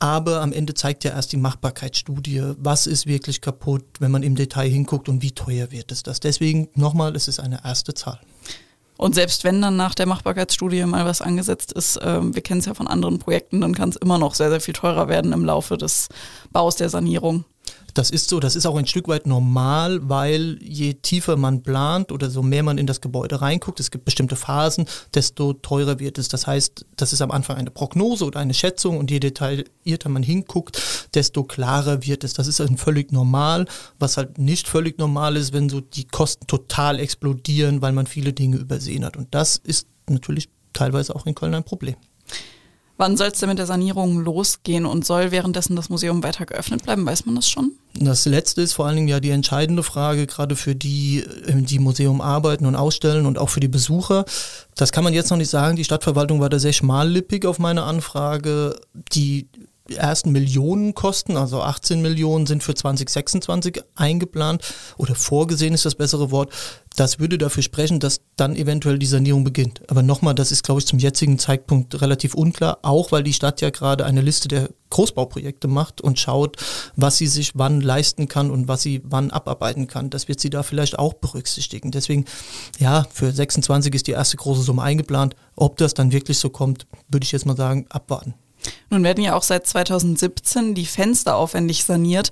Aber 0.00 0.40
am 0.42 0.52
Ende 0.52 0.74
zeigt 0.74 1.04
ja 1.04 1.10
erst 1.10 1.32
die 1.32 1.36
Machbarkeitsstudie, 1.36 2.54
was 2.56 2.86
ist 2.86 3.06
wirklich 3.06 3.40
kaputt, 3.40 3.84
wenn 3.98 4.12
man 4.12 4.22
im 4.22 4.36
Detail 4.36 4.68
hinguckt 4.68 5.08
und 5.08 5.22
wie 5.22 5.32
teuer 5.32 5.72
wird 5.72 5.90
es 5.90 6.04
das. 6.04 6.20
Deswegen 6.20 6.68
nochmal, 6.74 7.16
es 7.16 7.26
ist 7.26 7.40
eine 7.40 7.64
erste 7.64 7.94
Zahl. 7.94 8.20
Und 8.96 9.14
selbst 9.14 9.44
wenn 9.44 9.62
dann 9.62 9.76
nach 9.76 9.94
der 9.94 10.06
Machbarkeitsstudie 10.06 10.84
mal 10.84 11.04
was 11.04 11.20
angesetzt 11.20 11.72
ist, 11.72 11.96
äh, 11.98 12.20
wir 12.22 12.42
kennen 12.42 12.60
es 12.60 12.66
ja 12.66 12.74
von 12.74 12.88
anderen 12.88 13.18
Projekten, 13.18 13.60
dann 13.60 13.74
kann 13.74 13.90
es 13.90 13.96
immer 13.96 14.18
noch 14.18 14.34
sehr, 14.34 14.50
sehr 14.50 14.60
viel 14.60 14.74
teurer 14.74 15.08
werden 15.08 15.32
im 15.32 15.44
Laufe 15.44 15.76
des 15.76 16.08
Baus 16.52 16.76
der 16.76 16.88
Sanierung. 16.88 17.44
Das 17.98 18.10
ist 18.10 18.28
so, 18.28 18.38
das 18.38 18.54
ist 18.54 18.64
auch 18.64 18.76
ein 18.76 18.86
Stück 18.86 19.08
weit 19.08 19.26
normal, 19.26 19.98
weil 20.08 20.56
je 20.62 20.94
tiefer 20.94 21.36
man 21.36 21.64
plant 21.64 22.12
oder 22.12 22.30
so 22.30 22.44
mehr 22.44 22.62
man 22.62 22.78
in 22.78 22.86
das 22.86 23.00
Gebäude 23.00 23.40
reinguckt, 23.40 23.80
es 23.80 23.90
gibt 23.90 24.04
bestimmte 24.04 24.36
Phasen, 24.36 24.86
desto 25.14 25.52
teurer 25.52 25.98
wird 25.98 26.16
es. 26.16 26.28
Das 26.28 26.46
heißt, 26.46 26.86
das 26.94 27.12
ist 27.12 27.22
am 27.22 27.32
Anfang 27.32 27.56
eine 27.56 27.72
Prognose 27.72 28.24
oder 28.24 28.38
eine 28.38 28.54
Schätzung 28.54 28.98
und 28.98 29.10
je 29.10 29.18
detaillierter 29.18 30.10
man 30.10 30.22
hinguckt, 30.22 31.08
desto 31.14 31.42
klarer 31.42 32.06
wird 32.06 32.22
es. 32.22 32.34
Das 32.34 32.46
ist 32.46 32.60
ein 32.60 32.76
völlig 32.76 33.10
normal. 33.10 33.66
Was 33.98 34.16
halt 34.16 34.38
nicht 34.38 34.68
völlig 34.68 34.96
normal 34.98 35.36
ist, 35.36 35.52
wenn 35.52 35.68
so 35.68 35.80
die 35.80 36.04
Kosten 36.04 36.46
total 36.46 37.00
explodieren, 37.00 37.82
weil 37.82 37.90
man 37.90 38.06
viele 38.06 38.32
Dinge 38.32 38.58
übersehen 38.58 39.04
hat. 39.04 39.16
Und 39.16 39.34
das 39.34 39.56
ist 39.56 39.88
natürlich 40.08 40.48
teilweise 40.72 41.16
auch 41.16 41.26
in 41.26 41.34
Köln 41.34 41.52
ein 41.52 41.64
Problem. 41.64 41.96
Wann 42.98 43.16
soll 43.16 43.28
es 43.28 43.38
denn 43.38 43.48
mit 43.48 43.58
der 43.58 43.66
Sanierung 43.66 44.20
losgehen 44.20 44.84
und 44.84 45.06
soll 45.06 45.30
währenddessen 45.30 45.76
das 45.76 45.88
Museum 45.88 46.24
weiter 46.24 46.46
geöffnet 46.46 46.82
bleiben? 46.82 47.06
Weiß 47.06 47.26
man 47.26 47.36
das 47.36 47.48
schon? 47.48 47.72
Das 48.00 48.26
letzte 48.26 48.62
ist 48.62 48.74
vor 48.74 48.86
allen 48.86 48.96
Dingen 48.96 49.08
ja 49.08 49.20
die 49.20 49.30
entscheidende 49.30 49.82
Frage, 49.82 50.26
gerade 50.26 50.56
für 50.56 50.74
die, 50.74 51.24
äh, 51.46 51.62
die 51.62 51.78
Museum 51.78 52.20
arbeiten 52.20 52.66
und 52.66 52.76
ausstellen 52.76 53.26
und 53.26 53.38
auch 53.38 53.48
für 53.48 53.60
die 53.60 53.68
Besucher. 53.68 54.24
Das 54.74 54.92
kann 54.92 55.04
man 55.04 55.14
jetzt 55.14 55.30
noch 55.30 55.36
nicht 55.36 55.50
sagen. 55.50 55.76
Die 55.76 55.84
Stadtverwaltung 55.84 56.40
war 56.40 56.48
da 56.48 56.58
sehr 56.58 56.72
schmallippig 56.72 57.46
auf 57.46 57.58
meine 57.58 57.82
Anfrage. 57.82 58.78
Die 59.12 59.48
ersten 59.96 60.32
Millionen 60.32 60.94
kosten, 60.94 61.36
also 61.36 61.62
18 61.62 62.02
Millionen 62.02 62.46
sind 62.46 62.62
für 62.62 62.74
2026 62.74 63.82
eingeplant 63.94 64.62
oder 64.96 65.14
vorgesehen 65.14 65.74
ist 65.74 65.84
das 65.84 65.94
bessere 65.94 66.30
Wort. 66.30 66.52
Das 66.96 67.20
würde 67.20 67.38
dafür 67.38 67.62
sprechen, 67.62 68.00
dass 68.00 68.20
dann 68.36 68.56
eventuell 68.56 68.98
die 68.98 69.06
Sanierung 69.06 69.44
beginnt. 69.44 69.82
Aber 69.88 70.02
nochmal, 70.02 70.34
das 70.34 70.50
ist, 70.50 70.64
glaube 70.64 70.80
ich, 70.80 70.86
zum 70.86 70.98
jetzigen 70.98 71.38
Zeitpunkt 71.38 72.00
relativ 72.00 72.34
unklar, 72.34 72.78
auch 72.82 73.12
weil 73.12 73.22
die 73.22 73.32
Stadt 73.32 73.60
ja 73.60 73.70
gerade 73.70 74.04
eine 74.04 74.20
Liste 74.20 74.48
der 74.48 74.70
Großbauprojekte 74.90 75.68
macht 75.68 76.00
und 76.00 76.18
schaut, 76.18 76.56
was 76.96 77.18
sie 77.18 77.26
sich 77.26 77.52
wann 77.54 77.80
leisten 77.80 78.26
kann 78.26 78.50
und 78.50 78.68
was 78.68 78.82
sie 78.82 79.00
wann 79.04 79.30
abarbeiten 79.30 79.86
kann. 79.86 80.10
Das 80.10 80.28
wird 80.28 80.40
sie 80.40 80.50
da 80.50 80.62
vielleicht 80.62 80.98
auch 80.98 81.14
berücksichtigen. 81.14 81.90
Deswegen, 81.90 82.24
ja, 82.78 83.06
für 83.12 83.30
26 83.30 83.94
ist 83.94 84.06
die 84.06 84.12
erste 84.12 84.36
große 84.36 84.62
Summe 84.62 84.82
eingeplant. 84.82 85.36
Ob 85.56 85.76
das 85.76 85.94
dann 85.94 86.12
wirklich 86.12 86.38
so 86.38 86.50
kommt, 86.50 86.86
würde 87.08 87.24
ich 87.24 87.32
jetzt 87.32 87.46
mal 87.46 87.56
sagen, 87.56 87.86
abwarten. 87.90 88.34
Nun 88.90 89.04
werden 89.04 89.24
ja 89.24 89.34
auch 89.34 89.42
seit 89.42 89.66
2017 89.66 90.74
die 90.74 90.86
Fenster 90.86 91.36
aufwendig 91.36 91.84
saniert. 91.84 92.30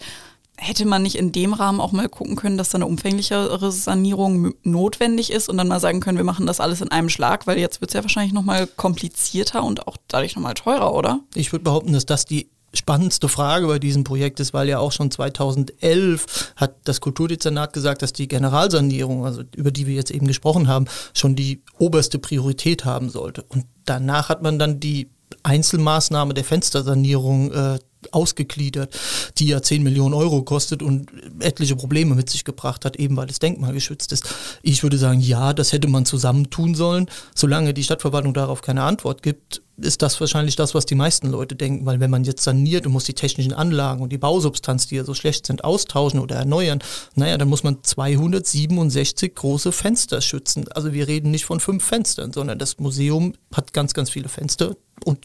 Hätte 0.59 0.87
man 0.87 1.03
nicht 1.03 1.17
in 1.17 1.33
dem 1.33 1.53
Rahmen 1.53 1.81
auch 1.81 1.93
mal 1.93 2.09
gucken 2.09 2.35
können, 2.35 2.57
dass 2.57 2.71
da 2.71 2.77
eine 2.77 2.87
umfänglichere 2.87 3.71
Sanierung 3.71 4.55
notwendig 4.63 5.31
ist 5.31 5.51
und 5.51 5.59
dann 5.59 5.69
mal 5.69 5.81
sagen 5.81 6.01
können, 6.01 6.17
wir 6.17 6.25
machen 6.25 6.47
das 6.47 6.61
alles 6.61 6.81
in 6.81 6.91
einem 6.91 7.11
Schlag, 7.11 7.47
weil 7.47 7.59
jetzt 7.59 7.83
wird 7.83 7.91
es 7.91 7.95
ja 7.95 8.03
wahrscheinlich 8.03 8.33
nochmal 8.33 8.67
komplizierter 8.67 9.63
und 9.63 9.87
auch 9.87 9.99
dadurch 10.09 10.35
nochmal 10.35 10.55
teurer, 10.55 10.95
oder? 10.95 11.21
Ich 11.35 11.53
würde 11.53 11.65
behaupten, 11.65 11.93
dass 11.93 12.07
das 12.07 12.25
die 12.25 12.49
spannendste 12.77 13.29
Frage 13.29 13.67
bei 13.67 13.79
diesem 13.79 14.05
Projekt 14.05 14.41
ist, 14.41 14.55
weil 14.55 14.69
ja 14.69 14.79
auch 14.79 14.93
schon 14.93 15.11
2011 15.11 16.55
hat 16.57 16.77
das 16.85 17.01
Kulturdezernat 17.01 17.73
gesagt, 17.73 18.03
dass 18.03 18.13
die 18.13 18.29
Generalsanierung, 18.29 19.25
also 19.25 19.43
über 19.57 19.71
die 19.71 19.87
wir 19.87 19.95
jetzt 19.95 20.11
eben 20.11 20.27
gesprochen 20.27 20.69
haben, 20.69 20.87
schon 21.15 21.35
die 21.35 21.63
oberste 21.79 22.19
Priorität 22.19 22.85
haben 22.85 23.11
sollte. 23.11 23.43
Und 23.43 23.67
danach 23.85 24.29
hat 24.29 24.43
man 24.43 24.59
dann 24.59 24.81
die 24.81 25.09
Einzelmaßnahme 25.43 26.35
der 26.35 26.45
Fenstersanierung 26.45 27.53
äh, 27.53 27.79
ausgegliedert, 28.13 28.99
die 29.39 29.49
ja 29.49 29.63
10 29.63 29.83
Millionen 29.83 30.15
Euro 30.15 30.43
kostet 30.43 30.83
und 30.83 31.11
etliche 31.41 31.77
Probleme 31.77 32.15
mit 32.15 32.31
sich 32.31 32.45
gebracht 32.45 32.85
hat, 32.85 32.97
eben 32.97 33.17
weil 33.17 33.29
es 33.29 33.39
denkmalgeschützt 33.39 34.13
ist. 34.13 34.25
Ich 34.63 34.83
würde 34.83 34.99
sagen, 34.99 35.21
ja, 35.21 35.53
das 35.53 35.73
hätte 35.73 35.89
man 35.89 36.07
zusammentun 36.07 36.75
sollen. 36.75 37.07
Solange 37.35 37.75
die 37.75 37.85
Stadtverwaltung 37.85 38.35
darauf 38.35 38.63
keine 38.63 38.83
Antwort 38.83 39.23
gibt, 39.23 39.63
ist 39.79 40.03
das 40.03 40.19
wahrscheinlich 40.21 40.57
das, 40.57 40.75
was 40.75 40.87
die 40.87 40.95
meisten 40.95 41.29
Leute 41.29 41.55
denken, 41.55 41.85
weil 41.85 42.01
wenn 42.01 42.11
man 42.11 42.25
jetzt 42.25 42.43
saniert 42.43 42.87
und 42.87 42.93
muss 42.93 43.05
die 43.05 43.15
technischen 43.15 43.53
Anlagen 43.53 44.03
und 44.03 44.11
die 44.11 44.19
Bausubstanz, 44.19 44.87
die 44.87 44.97
ja 44.97 45.05
so 45.05 45.15
schlecht 45.15 45.47
sind, 45.47 45.65
austauschen 45.65 46.21
oder 46.21 46.37
erneuern, 46.37 46.79
naja, 47.15 47.37
dann 47.37 47.49
muss 47.49 47.63
man 47.63 47.83
267 47.83 49.35
große 49.35 49.73
Fenster 49.73 50.21
schützen. 50.21 50.67
Also 50.73 50.93
wir 50.93 51.09
reden 51.09 51.31
nicht 51.31 51.45
von 51.45 51.61
fünf 51.61 51.85
Fenstern, 51.85 52.33
sondern 52.33 52.59
das 52.59 52.79
Museum 52.79 53.35
hat 53.55 53.73
ganz, 53.73 53.93
ganz 53.93 54.11
viele 54.11 54.29
Fenster 54.29 54.77
und 55.05 55.19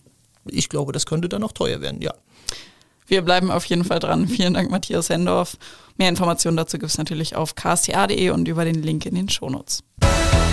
ich 0.45 0.69
glaube, 0.69 0.91
das 0.91 1.05
könnte 1.05 1.29
dann 1.29 1.43
auch 1.43 1.51
teuer 1.51 1.81
werden, 1.81 2.01
ja. 2.01 2.13
Wir 3.11 3.23
bleiben 3.23 3.51
auf 3.51 3.65
jeden 3.65 3.83
Fall 3.83 3.99
dran. 3.99 4.25
Vielen 4.25 4.53
Dank, 4.53 4.71
Matthias 4.71 5.09
Hendorf. 5.09 5.57
Mehr 5.97 6.07
Informationen 6.07 6.55
dazu 6.55 6.77
gibt 6.77 6.91
es 6.91 6.97
natürlich 6.97 7.35
auf 7.35 7.55
ksta.de 7.55 8.29
und 8.29 8.47
über 8.47 8.63
den 8.63 8.81
Link 8.81 9.05
in 9.05 9.15
den 9.15 9.27
Shownotes. 9.27 9.83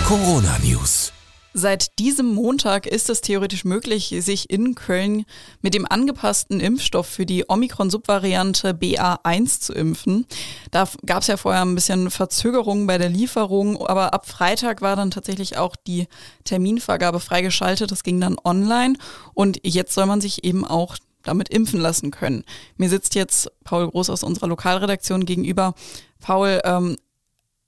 Corona 0.05 0.57
News. 0.61 1.13
Seit 1.53 1.97
diesem 1.99 2.35
Montag 2.35 2.85
ist 2.85 3.09
es 3.09 3.21
theoretisch 3.21 3.63
möglich, 3.63 4.13
sich 4.19 4.49
in 4.49 4.75
Köln 4.75 5.23
mit 5.61 5.73
dem 5.73 5.87
angepassten 5.89 6.59
Impfstoff 6.59 7.07
für 7.07 7.25
die 7.25 7.45
Omikron-Subvariante 7.47 8.71
BA1 8.71 9.61
zu 9.61 9.73
impfen. 9.73 10.25
Da 10.71 10.85
gab 11.05 11.21
es 11.21 11.27
ja 11.27 11.37
vorher 11.37 11.61
ein 11.61 11.75
bisschen 11.75 12.11
Verzögerungen 12.11 12.87
bei 12.87 12.97
der 12.97 13.09
Lieferung, 13.09 13.77
aber 13.87 14.13
ab 14.13 14.27
Freitag 14.27 14.81
war 14.81 14.97
dann 14.97 15.11
tatsächlich 15.11 15.57
auch 15.57 15.77
die 15.77 16.07
Terminvergabe 16.43 17.21
freigeschaltet. 17.21 17.89
Das 17.89 18.03
ging 18.03 18.19
dann 18.19 18.35
online 18.43 18.95
und 19.33 19.61
jetzt 19.63 19.93
soll 19.93 20.07
man 20.07 20.19
sich 20.19 20.43
eben 20.43 20.65
auch 20.65 20.97
damit 21.23 21.49
impfen 21.49 21.79
lassen 21.79 22.11
können. 22.11 22.43
Mir 22.77 22.89
sitzt 22.89 23.15
jetzt 23.15 23.51
Paul 23.63 23.89
Groß 23.89 24.09
aus 24.09 24.23
unserer 24.23 24.47
Lokalredaktion 24.47 25.25
gegenüber. 25.25 25.73
Paul, 26.19 26.61
ähm, 26.63 26.97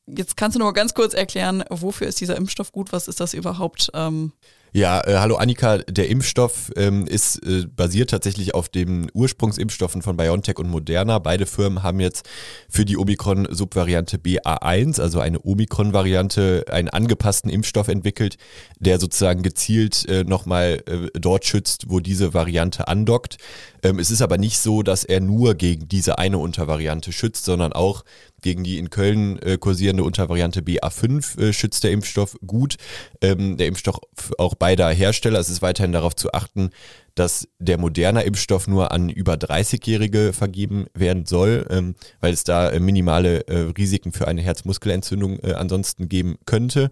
jetzt 0.08 0.38
kannst 0.38 0.56
du 0.56 0.60
nur 0.60 0.74
ganz 0.74 0.94
kurz 0.94 1.14
erklären, 1.14 1.64
wofür 1.70 2.08
ist 2.08 2.22
dieser 2.22 2.38
Impfstoff 2.38 2.72
gut? 2.72 2.92
Was 2.92 3.08
ist 3.08 3.20
das 3.20 3.34
überhaupt? 3.34 3.92
Ähm 3.94 4.34
ja, 4.74 5.02
äh, 5.06 5.18
hallo 5.18 5.36
Annika, 5.36 5.80
der 5.80 6.08
Impfstoff 6.08 6.72
ähm, 6.78 7.06
ist 7.06 7.46
äh, 7.46 7.66
basiert 7.68 8.12
tatsächlich 8.12 8.56
auf 8.56 8.70
den 8.70 9.12
Ursprungsimpfstoffen 9.14 10.02
von 10.02 10.16
BioNTech 10.16 10.60
und 10.60 10.70
Moderna. 10.70 11.20
Beide 11.20 11.46
Firmen 11.46 11.84
haben 11.84 12.00
jetzt 12.00 12.26
für 12.70 12.86
die 12.86 12.96
Omikron-Subvariante 12.96 14.18
BA1, 14.18 15.02
also 15.02 15.20
eine 15.20 15.40
Omikron-Variante, 15.42 16.66
einen 16.72 16.88
angepassten 16.88 17.52
Impfstoff 17.52 17.90
entwickelt, 17.90 18.38
der 18.80 18.98
sozusagen 18.98 19.44
gezielt 19.44 20.08
äh, 20.08 20.24
nochmal 20.24 20.82
äh, 20.86 21.20
dort 21.20 21.44
schützt, 21.46 21.90
wo 21.90 22.00
diese 22.00 22.34
Variante 22.34 22.88
andockt. 22.88 23.38
Ähm, 23.84 24.00
es 24.00 24.12
ist 24.12 24.22
aber 24.22 24.38
nicht 24.38 24.60
so, 24.60 24.84
dass 24.84 25.04
er 25.04 25.20
nur 25.20 25.56
gegen 25.56 25.88
diese 25.88 26.18
eine 26.18 26.38
Untervariante 26.38 27.12
schützt, 27.12 27.46
sondern 27.46 27.74
auch 27.74 28.04
gegen 28.42 28.64
die 28.64 28.78
in 28.78 28.90
Köln 28.90 29.40
äh, 29.40 29.58
kursierende 29.58 30.04
Untervariante 30.04 30.62
BA5 30.62 31.40
äh, 31.40 31.54
schützt 31.54 31.84
der 31.84 31.92
Impfstoff 31.92 32.38
gut. 32.46 32.78
Ähm, 33.22 33.58
der 33.58 33.68
Impfstoff 33.68 34.00
auch 34.38 34.56
beider 34.56 34.90
Hersteller. 34.90 35.40
Es 35.40 35.50
ist 35.50 35.62
weiterhin 35.62 35.92
darauf 35.92 36.16
zu 36.16 36.34
achten, 36.34 36.72
dass 37.16 37.48
der 37.60 37.78
moderne 37.78 38.24
Impfstoff 38.24 38.68
nur 38.68 38.92
an 38.92 39.10
über 39.10 39.34
30-Jährige 39.34 40.34
vergeben 40.34 40.88
werden 40.94 41.26
soll, 41.26 41.68
ähm, 41.70 41.96
weil 42.20 42.34
es 42.34 42.44
da 42.44 42.70
äh, 42.70 42.80
minimale 42.80 43.48
äh, 43.48 43.72
Risiken 43.78 44.12
für 44.12 44.28
eine 44.28 44.42
Herzmuskelentzündung 44.42 45.40
äh, 45.40 45.54
ansonsten 45.54 46.10
geben 46.10 46.38
könnte. 46.46 46.90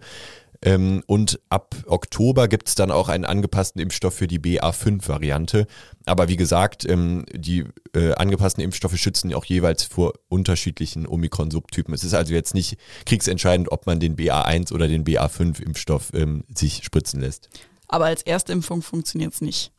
Ähm, 0.62 1.02
und 1.06 1.40
ab 1.48 1.74
Oktober 1.86 2.46
gibt 2.46 2.68
es 2.68 2.74
dann 2.74 2.90
auch 2.90 3.08
einen 3.08 3.24
angepassten 3.24 3.80
Impfstoff 3.80 4.14
für 4.14 4.26
die 4.26 4.38
BA5-Variante. 4.38 5.66
Aber 6.04 6.28
wie 6.28 6.36
gesagt, 6.36 6.84
ähm, 6.86 7.24
die 7.32 7.64
äh, 7.94 8.12
angepassten 8.12 8.62
Impfstoffe 8.62 8.96
schützen 8.96 9.32
auch 9.34 9.44
jeweils 9.46 9.84
vor 9.84 10.12
unterschiedlichen 10.28 11.06
Omikron-Subtypen. 11.06 11.94
Es 11.94 12.04
ist 12.04 12.14
also 12.14 12.34
jetzt 12.34 12.54
nicht 12.54 12.76
kriegsentscheidend, 13.06 13.72
ob 13.72 13.86
man 13.86 14.00
den 14.00 14.16
BA1 14.16 14.72
oder 14.72 14.86
den 14.86 15.04
BA5-Impfstoff 15.04 16.14
ähm, 16.14 16.44
sich 16.54 16.84
spritzen 16.84 17.20
lässt. 17.20 17.48
Aber 17.88 18.04
als 18.06 18.22
Erstimpfung 18.22 18.82
funktioniert 18.82 19.32
es 19.32 19.40
nicht. 19.40 19.72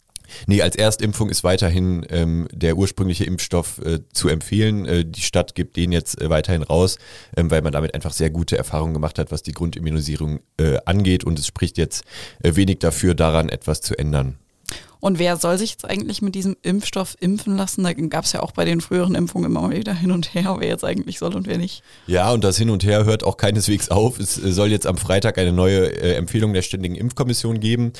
Nee, 0.47 0.61
als 0.61 0.75
Erstimpfung 0.75 1.29
ist 1.29 1.43
weiterhin 1.43 2.05
ähm, 2.09 2.47
der 2.51 2.77
ursprüngliche 2.77 3.25
Impfstoff 3.25 3.79
äh, 3.79 3.99
zu 4.13 4.29
empfehlen. 4.29 4.85
Äh, 4.85 5.05
die 5.05 5.21
Stadt 5.21 5.55
gibt 5.55 5.75
den 5.75 5.91
jetzt 5.91 6.19
äh, 6.21 6.29
weiterhin 6.29 6.63
raus, 6.63 6.97
ähm, 7.35 7.51
weil 7.51 7.61
man 7.61 7.73
damit 7.73 7.93
einfach 7.93 8.13
sehr 8.13 8.29
gute 8.29 8.57
Erfahrungen 8.57 8.93
gemacht 8.93 9.19
hat, 9.19 9.31
was 9.31 9.43
die 9.43 9.53
Grundimmunisierung 9.53 10.39
äh, 10.57 10.77
angeht. 10.85 11.23
Und 11.23 11.39
es 11.39 11.47
spricht 11.47 11.77
jetzt 11.77 12.03
äh, 12.43 12.55
wenig 12.55 12.79
dafür, 12.79 13.13
daran 13.15 13.49
etwas 13.49 13.81
zu 13.81 13.97
ändern. 13.97 14.37
Und 15.01 15.17
wer 15.17 15.35
soll 15.35 15.57
sich 15.57 15.71
jetzt 15.71 15.83
eigentlich 15.83 16.21
mit 16.21 16.35
diesem 16.35 16.55
Impfstoff 16.61 17.17
impfen 17.19 17.57
lassen? 17.57 17.83
Da 17.83 17.91
gab 17.93 18.23
es 18.23 18.33
ja 18.33 18.43
auch 18.43 18.51
bei 18.51 18.65
den 18.65 18.81
früheren 18.81 19.15
Impfungen 19.15 19.49
immer 19.49 19.61
mal 19.61 19.75
wieder 19.75 19.95
hin 19.95 20.11
und 20.11 20.35
her, 20.35 20.55
wer 20.59 20.67
jetzt 20.67 20.85
eigentlich 20.85 21.17
soll 21.17 21.35
und 21.35 21.47
wer 21.47 21.57
nicht. 21.57 21.81
Ja, 22.05 22.31
und 22.31 22.43
das 22.43 22.57
Hin 22.57 22.69
und 22.69 22.83
Her 22.83 23.03
hört 23.03 23.23
auch 23.23 23.35
keineswegs 23.35 23.89
auf. 23.89 24.19
Es 24.19 24.37
äh, 24.37 24.51
soll 24.51 24.69
jetzt 24.69 24.85
am 24.85 24.97
Freitag 24.97 25.39
eine 25.39 25.51
neue 25.51 25.91
Empfehlung 26.15 26.53
der 26.53 26.61
Ständigen 26.61 26.93
Impfkommission 26.93 27.59
geben. 27.59 27.93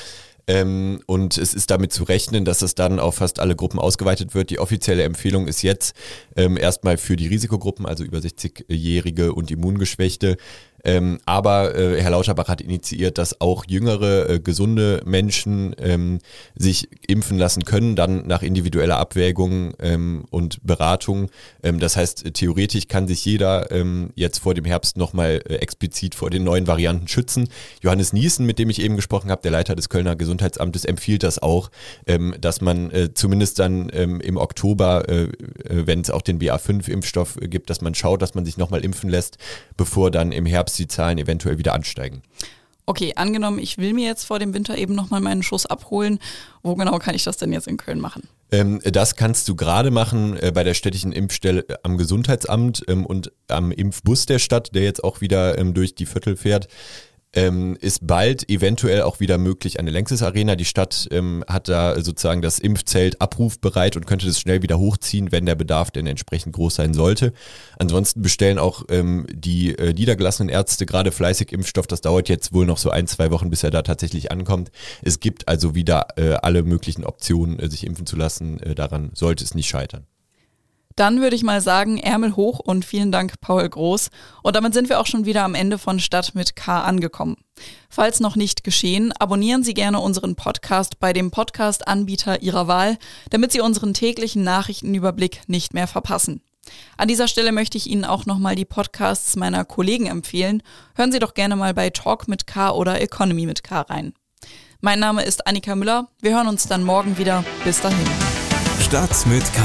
Ähm, 0.46 1.00
und 1.06 1.38
es 1.38 1.54
ist 1.54 1.70
damit 1.70 1.92
zu 1.92 2.04
rechnen, 2.04 2.44
dass 2.44 2.62
es 2.62 2.74
dann 2.74 2.98
auf 2.98 3.16
fast 3.16 3.38
alle 3.38 3.54
Gruppen 3.54 3.78
ausgeweitet 3.78 4.34
wird. 4.34 4.50
Die 4.50 4.58
offizielle 4.58 5.04
Empfehlung 5.04 5.46
ist 5.46 5.62
jetzt 5.62 5.94
ähm, 6.36 6.56
erstmal 6.56 6.96
für 6.96 7.16
die 7.16 7.28
Risikogruppen, 7.28 7.86
also 7.86 8.02
über 8.02 8.18
60-Jährige 8.18 9.34
und 9.34 9.50
Immungeschwächte, 9.50 10.36
ähm, 10.84 11.18
aber 11.26 11.74
äh, 11.74 12.00
Herr 12.00 12.10
Lauterbach 12.10 12.48
hat 12.48 12.60
initiiert, 12.60 13.18
dass 13.18 13.40
auch 13.40 13.64
jüngere, 13.68 14.28
äh, 14.28 14.40
gesunde 14.40 15.02
Menschen 15.04 15.74
ähm, 15.78 16.18
sich 16.54 16.88
impfen 17.06 17.38
lassen 17.38 17.64
können, 17.64 17.94
dann 17.94 18.26
nach 18.26 18.42
individueller 18.42 18.98
Abwägung 18.98 19.74
ähm, 19.78 20.24
und 20.30 20.64
Beratung. 20.66 21.30
Ähm, 21.62 21.78
das 21.78 21.96
heißt, 21.96 22.34
theoretisch 22.34 22.88
kann 22.88 23.06
sich 23.06 23.24
jeder 23.24 23.70
ähm, 23.70 24.10
jetzt 24.16 24.38
vor 24.38 24.54
dem 24.54 24.64
Herbst 24.64 24.96
nochmal 24.96 25.42
äh, 25.48 25.54
explizit 25.56 26.14
vor 26.14 26.30
den 26.30 26.44
neuen 26.44 26.66
Varianten 26.66 27.06
schützen. 27.06 27.48
Johannes 27.80 28.12
Niesen, 28.12 28.44
mit 28.44 28.58
dem 28.58 28.70
ich 28.70 28.80
eben 28.80 28.96
gesprochen 28.96 29.30
habe, 29.30 29.42
der 29.42 29.52
Leiter 29.52 29.76
des 29.76 29.88
Kölner 29.88 30.16
Gesundheitsamtes, 30.16 30.84
empfiehlt 30.84 31.22
das 31.22 31.40
auch, 31.40 31.70
ähm, 32.06 32.34
dass 32.40 32.60
man 32.60 32.90
äh, 32.90 33.14
zumindest 33.14 33.58
dann 33.60 33.90
ähm, 33.92 34.20
im 34.20 34.36
Oktober, 34.36 35.08
äh, 35.08 35.22
äh 35.22 35.28
wenn 35.86 36.00
es 36.00 36.10
auch 36.10 36.22
den 36.22 36.40
BA5-Impfstoff 36.40 37.38
gibt, 37.40 37.70
dass 37.70 37.80
man 37.80 37.94
schaut, 37.94 38.22
dass 38.22 38.34
man 38.34 38.44
sich 38.44 38.56
nochmal 38.56 38.84
impfen 38.84 39.10
lässt, 39.10 39.38
bevor 39.76 40.10
dann 40.10 40.32
im 40.32 40.46
Herbst 40.46 40.71
dass 40.72 40.76
die 40.78 40.88
Zahlen 40.88 41.18
eventuell 41.18 41.58
wieder 41.58 41.74
ansteigen. 41.74 42.22
Okay, 42.84 43.12
angenommen, 43.14 43.58
ich 43.58 43.78
will 43.78 43.92
mir 43.92 44.06
jetzt 44.06 44.24
vor 44.24 44.38
dem 44.38 44.54
Winter 44.54 44.76
eben 44.76 44.94
nochmal 44.94 45.20
meinen 45.20 45.42
Schuss 45.42 45.66
abholen. 45.66 46.18
Wo 46.62 46.74
genau 46.74 46.98
kann 46.98 47.14
ich 47.14 47.22
das 47.22 47.36
denn 47.36 47.52
jetzt 47.52 47.68
in 47.68 47.76
Köln 47.76 48.00
machen? 48.00 48.28
Ähm, 48.50 48.80
das 48.84 49.14
kannst 49.14 49.48
du 49.48 49.54
gerade 49.54 49.90
machen 49.90 50.36
äh, 50.36 50.50
bei 50.52 50.64
der 50.64 50.74
städtischen 50.74 51.12
Impfstelle 51.12 51.64
am 51.84 51.96
Gesundheitsamt 51.96 52.82
ähm, 52.88 53.06
und 53.06 53.30
am 53.48 53.70
Impfbus 53.70 54.26
der 54.26 54.40
Stadt, 54.40 54.74
der 54.74 54.82
jetzt 54.82 55.04
auch 55.04 55.20
wieder 55.20 55.58
ähm, 55.58 55.74
durch 55.74 55.94
die 55.94 56.06
Viertel 56.06 56.36
fährt 56.36 56.68
ähm, 57.34 57.76
ist 57.80 58.06
bald 58.06 58.48
eventuell 58.50 59.02
auch 59.02 59.20
wieder 59.20 59.38
möglich 59.38 59.78
eine 59.78 59.90
Längstes 59.90 60.22
Arena. 60.22 60.56
Die 60.56 60.64
Stadt 60.64 61.08
ähm, 61.10 61.44
hat 61.48 61.68
da 61.68 62.00
sozusagen 62.02 62.42
das 62.42 62.58
Impfzelt 62.58 63.20
abrufbereit 63.20 63.96
und 63.96 64.06
könnte 64.06 64.26
das 64.26 64.38
schnell 64.38 64.62
wieder 64.62 64.78
hochziehen, 64.78 65.32
wenn 65.32 65.46
der 65.46 65.54
Bedarf 65.54 65.90
denn 65.90 66.06
entsprechend 66.06 66.54
groß 66.54 66.74
sein 66.74 66.94
sollte. 66.94 67.32
Ansonsten 67.78 68.22
bestellen 68.22 68.58
auch 68.58 68.84
ähm, 68.90 69.26
die 69.32 69.76
äh, 69.78 69.94
niedergelassenen 69.94 70.50
Ärzte 70.50 70.84
gerade 70.84 71.12
fleißig 71.12 71.52
Impfstoff. 71.52 71.86
Das 71.86 72.02
dauert 72.02 72.28
jetzt 72.28 72.52
wohl 72.52 72.66
noch 72.66 72.78
so 72.78 72.90
ein, 72.90 73.06
zwei 73.06 73.30
Wochen, 73.30 73.50
bis 73.50 73.62
er 73.62 73.70
da 73.70 73.82
tatsächlich 73.82 74.30
ankommt. 74.30 74.70
Es 75.02 75.20
gibt 75.20 75.48
also 75.48 75.74
wieder 75.74 76.08
äh, 76.16 76.34
alle 76.34 76.62
möglichen 76.62 77.04
Optionen, 77.04 77.58
äh, 77.58 77.70
sich 77.70 77.86
impfen 77.86 78.06
zu 78.06 78.16
lassen. 78.16 78.60
Äh, 78.60 78.74
daran 78.74 79.10
sollte 79.14 79.44
es 79.44 79.54
nicht 79.54 79.68
scheitern. 79.68 80.06
Dann 81.02 81.20
würde 81.20 81.34
ich 81.34 81.42
mal 81.42 81.60
sagen, 81.60 81.98
Ärmel 81.98 82.36
hoch 82.36 82.60
und 82.60 82.84
vielen 82.84 83.10
Dank, 83.10 83.40
Paul 83.40 83.68
Groß. 83.68 84.10
Und 84.44 84.54
damit 84.54 84.72
sind 84.72 84.88
wir 84.88 85.00
auch 85.00 85.06
schon 85.06 85.24
wieder 85.24 85.42
am 85.42 85.56
Ende 85.56 85.76
von 85.76 85.98
Stadt 85.98 86.36
mit 86.36 86.54
K 86.54 86.80
angekommen. 86.80 87.38
Falls 87.88 88.20
noch 88.20 88.36
nicht 88.36 88.62
geschehen, 88.62 89.10
abonnieren 89.18 89.64
Sie 89.64 89.74
gerne 89.74 89.98
unseren 89.98 90.36
Podcast 90.36 91.00
bei 91.00 91.12
dem 91.12 91.32
Podcast-Anbieter 91.32 92.42
Ihrer 92.42 92.68
Wahl, 92.68 92.98
damit 93.30 93.50
Sie 93.50 93.60
unseren 93.60 93.94
täglichen 93.94 94.44
Nachrichtenüberblick 94.44 95.40
nicht 95.48 95.74
mehr 95.74 95.88
verpassen. 95.88 96.40
An 96.96 97.08
dieser 97.08 97.26
Stelle 97.26 97.50
möchte 97.50 97.78
ich 97.78 97.90
Ihnen 97.90 98.04
auch 98.04 98.24
nochmal 98.24 98.54
die 98.54 98.64
Podcasts 98.64 99.34
meiner 99.34 99.64
Kollegen 99.64 100.06
empfehlen. 100.06 100.62
Hören 100.94 101.10
Sie 101.10 101.18
doch 101.18 101.34
gerne 101.34 101.56
mal 101.56 101.74
bei 101.74 101.90
Talk 101.90 102.28
mit 102.28 102.46
K 102.46 102.70
oder 102.70 103.00
Economy 103.00 103.46
mit 103.46 103.64
K 103.64 103.80
rein. 103.80 104.14
Mein 104.80 105.00
Name 105.00 105.24
ist 105.24 105.48
Annika 105.48 105.74
Müller. 105.74 106.06
Wir 106.20 106.36
hören 106.36 106.46
uns 106.46 106.68
dann 106.68 106.84
morgen 106.84 107.18
wieder. 107.18 107.44
Bis 107.64 107.80
dahin. 107.80 108.06
Stadt 108.82 109.26
mit 109.26 109.44
K. 109.54 109.60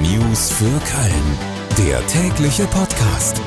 News 0.00 0.50
für 0.50 0.64
Köln. 0.64 1.38
Der 1.78 2.04
tägliche 2.06 2.66
Podcast. 2.66 3.40